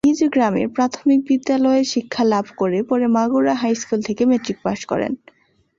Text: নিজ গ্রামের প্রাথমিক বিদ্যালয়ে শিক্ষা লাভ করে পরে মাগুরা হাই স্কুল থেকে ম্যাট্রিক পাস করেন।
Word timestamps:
নিজ 0.07 0.19
গ্রামের 0.33 0.67
প্রাথমিক 0.75 1.19
বিদ্যালয়ে 1.29 1.83
শিক্ষা 1.93 2.23
লাভ 2.25 2.45
করে 2.57 2.79
পরে 2.89 3.05
মাগুরা 3.15 3.53
হাই 3.61 3.73
স্কুল 3.75 3.99
থেকে 4.07 4.23
ম্যাট্রিক 4.25 4.57
পাস 4.65 4.79
করেন। 4.85 5.11